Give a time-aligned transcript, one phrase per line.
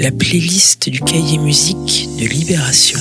[0.00, 2.98] la playlist du cahier musique de Libération.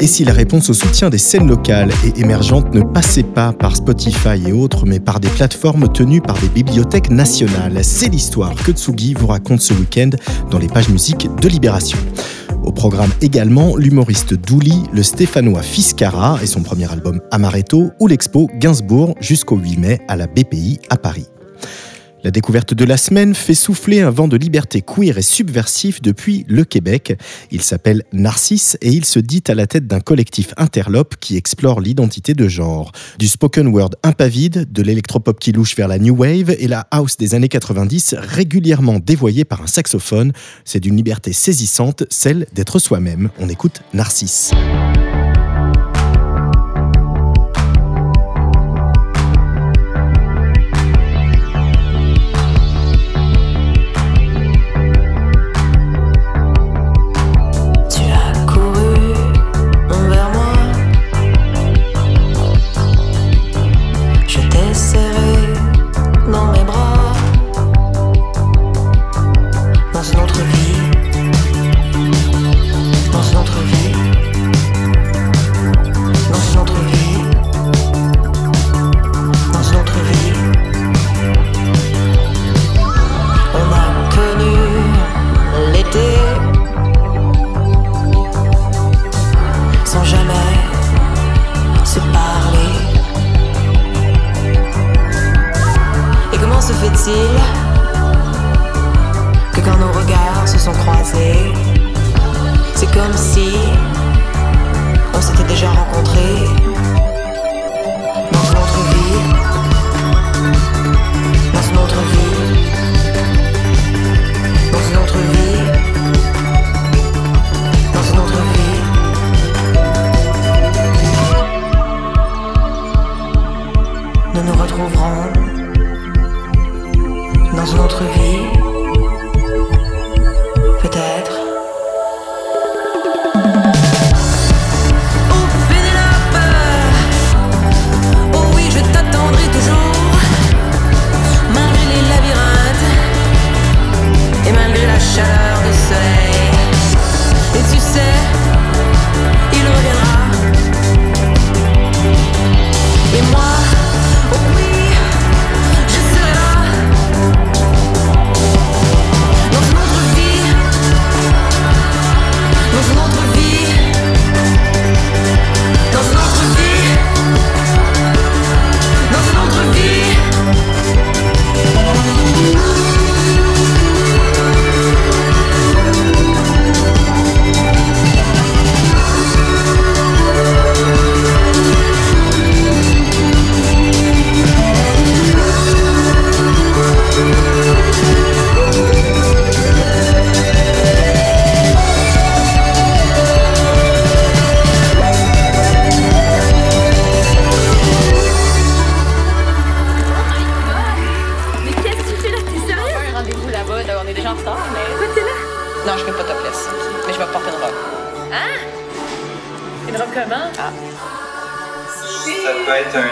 [0.00, 3.74] Et si la réponse au soutien des scènes locales et émergentes ne passait pas par
[3.74, 8.70] Spotify et autres, mais par des plateformes tenues par des bibliothèques nationales C'est l'histoire que
[8.70, 10.10] Tsugi vous raconte ce week-end
[10.52, 11.98] dans les pages musiques de Libération.
[12.62, 18.48] Au programme également l'humoriste Douli, le stéphanois Fiscara et son premier album Amaretto ou l'expo
[18.60, 21.26] Gainsbourg jusqu'au 8 mai à la BPI à Paris.
[22.24, 26.44] La découverte de la semaine fait souffler un vent de liberté queer et subversif depuis
[26.48, 27.16] le Québec.
[27.52, 31.80] Il s'appelle Narcisse et il se dit à la tête d'un collectif interlope qui explore
[31.80, 32.90] l'identité de genre.
[33.18, 37.16] Du spoken word impavide, de l'électropop qui louche vers la new wave et la house
[37.16, 40.32] des années 90 régulièrement dévoyée par un saxophone,
[40.64, 43.30] c'est d'une liberté saisissante, celle d'être soi-même.
[43.38, 44.50] On écoute Narcisse.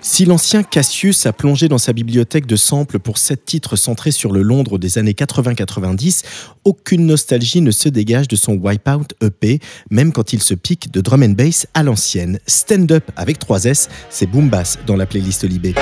[0.00, 4.32] si l'ancien Cassius a plongé dans sa bibliothèque de samples pour sept titres centrés sur
[4.32, 6.22] le Londres des années 80-90,
[6.64, 11.00] aucune nostalgie ne se dégage de son Wipeout EP, même quand il se pique de
[11.00, 12.38] drum and bass à l'ancienne.
[12.46, 15.74] Stand Up avec 3 S, c'est Boom Bass dans la playlist Libé.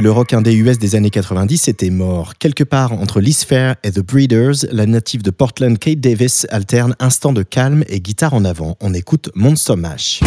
[0.00, 2.34] Le rock indé US des années 90 était mort.
[2.38, 6.96] Quelque part entre Liz Fair et The Breeders, la native de Portland Kate Davis alterne
[6.98, 8.76] instant de calme et guitare en avant.
[8.80, 10.20] On écoute Monster Mash.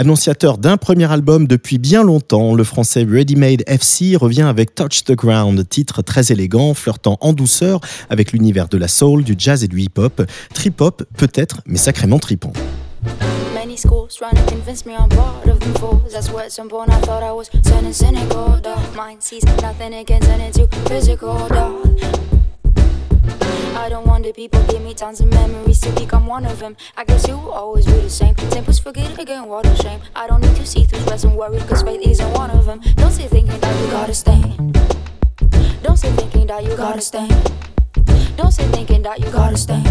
[0.00, 5.04] Annonciateur d'un premier album depuis bien longtemps, le français Ready Made FC revient avec Touch
[5.04, 9.62] the Ground, titre très élégant, flirtant en douceur avec l'univers de la soul, du jazz
[9.62, 10.22] et du hip-hop.
[10.54, 12.54] Trip-hop peut-être, mais sacrément tripant.
[23.80, 26.76] I don't wonder people give me tons of memories to become one of them.
[26.98, 28.34] I guess you will always be the same.
[28.34, 30.00] Tempers forget again, what a shame.
[30.14, 32.82] I don't need to see through stress and worry, cause faith isn't one of them.
[32.96, 34.42] Don't say thinking that you gotta stay.
[35.82, 37.26] Don't say thinking that you gotta stay.
[38.36, 39.82] Don't say thinking that you gotta stay.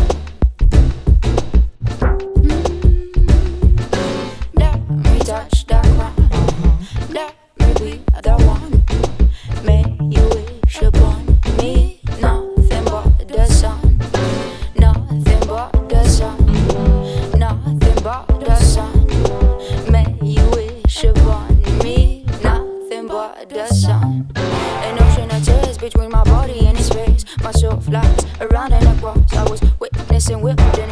[30.19, 30.88] Was witnessing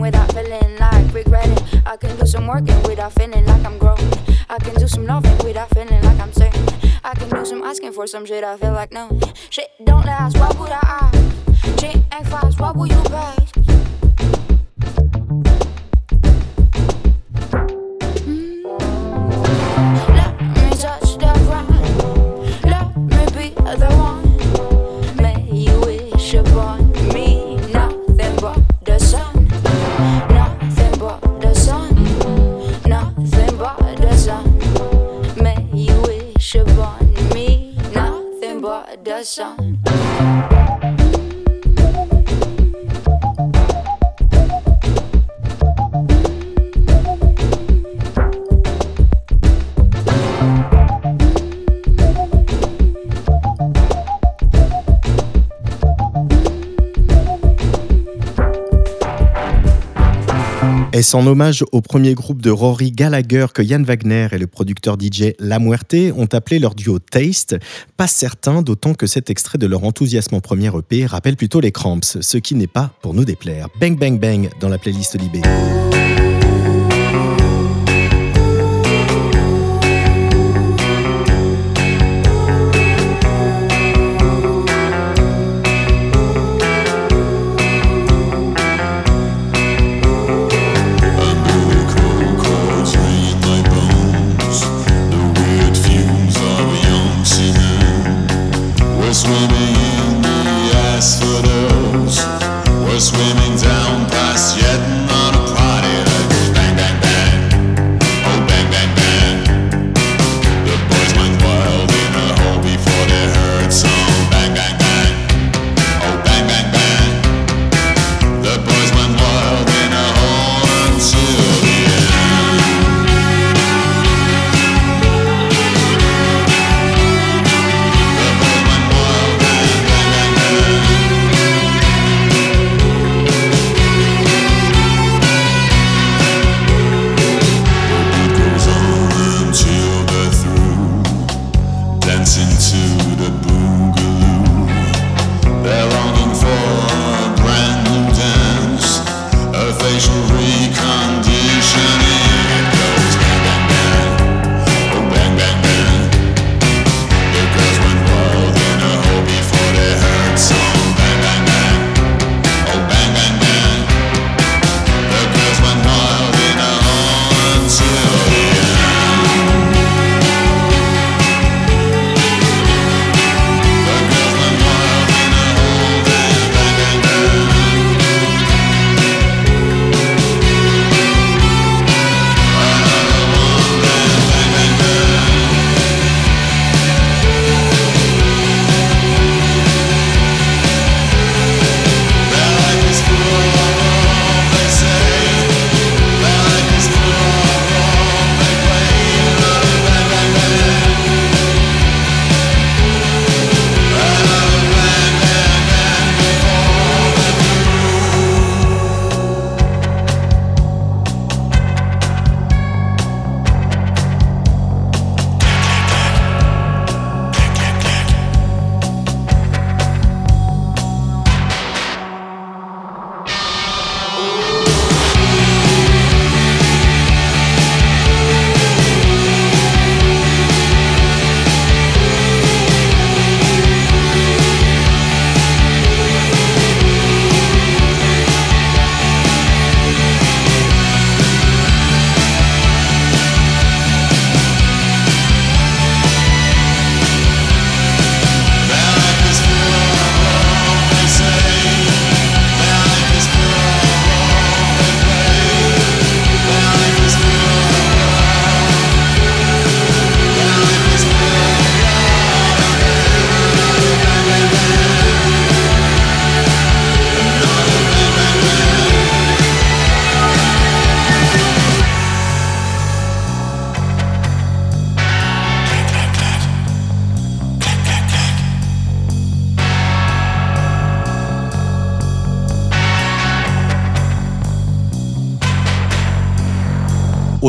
[0.00, 1.82] without feeling like regretting.
[1.86, 4.10] I can do some working without feeling like I'm growing.
[4.48, 6.68] I can do some loving without feeling like I'm saying.
[7.04, 9.18] I can do some asking for some shit I feel like no.
[9.50, 11.80] Shit don't last, what would I ask?
[11.80, 13.02] Shit ain't fast, what will you
[39.04, 39.78] does sound.
[61.00, 65.32] Est-ce hommage au premier groupe de Rory Gallagher que Yann Wagner et le producteur DJ
[65.38, 67.56] La Muerte ont appelé leur duo Taste
[67.96, 71.72] Pas certain, d'autant que cet extrait de leur enthousiasme en premier EP rappelle plutôt les
[71.72, 73.68] Cramps, ce qui n'est pas pour nous déplaire.
[73.80, 75.40] Bang Bang Bang dans la playlist Libé.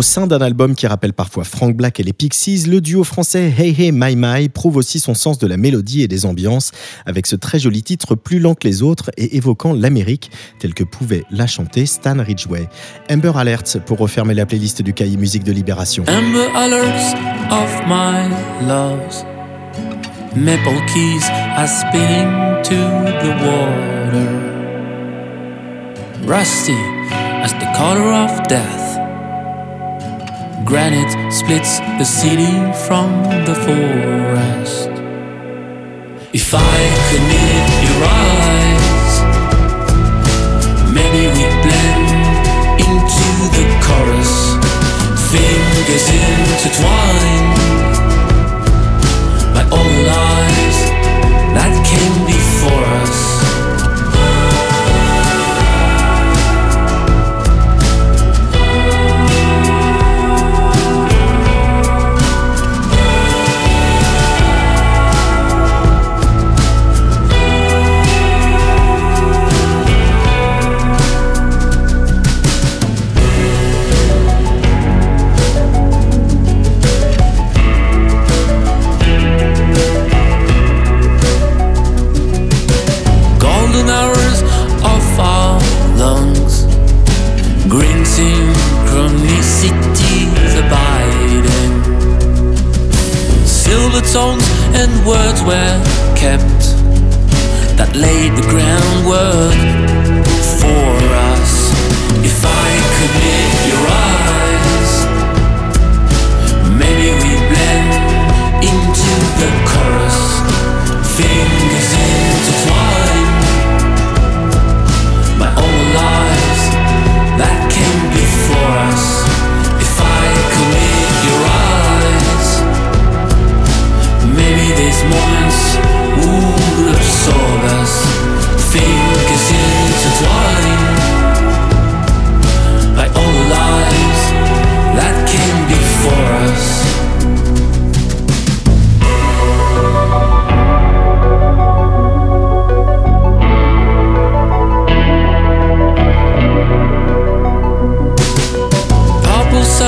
[0.02, 3.54] Au sein d'un album qui rappelle parfois Frank Black et les Pixies, le duo français
[3.56, 6.72] Hey Hey My My prouve aussi son sens de la mélodie et des ambiances,
[7.06, 10.84] avec ce très joli titre plus lent que les autres et évoquant l'Amérique, tel que
[10.84, 12.68] pouvait la chanter Stan Ridgway.
[13.12, 16.04] Amber Alerts pour refermer la playlist du cahier musique de Libération.
[16.08, 17.14] Amber Alerts
[17.52, 18.28] of my
[18.68, 19.24] loves.
[20.36, 22.74] Maple keys are spinning to
[23.22, 24.32] the water.
[26.26, 26.74] Rusty
[27.44, 28.91] as the color of death.
[30.66, 32.52] Granite splits the city
[32.86, 34.90] from the forest.
[36.34, 38.61] If I could meet your eyes,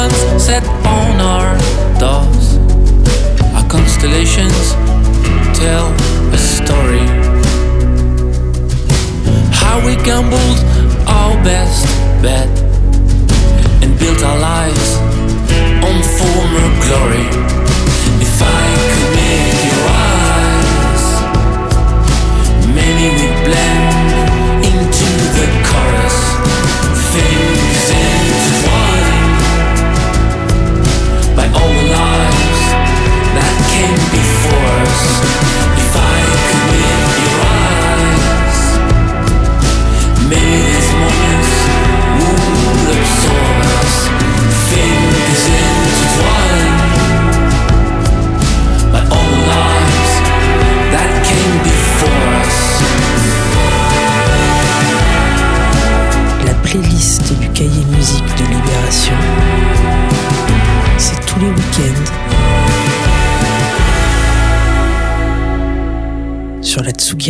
[0.09, 1.57] suns set on our
[1.99, 2.57] doors.
[3.55, 4.73] Our constellations
[5.57, 5.87] tell
[6.33, 7.05] a story.
[9.51, 10.59] How we gambled
[11.07, 11.85] our best
[12.21, 12.49] bet
[13.81, 14.97] and built our lives
[15.87, 17.27] on former glory.
[18.25, 21.03] If I could meet your eyes,
[22.75, 23.82] maybe we'd blend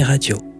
[0.02, 0.53] Radio.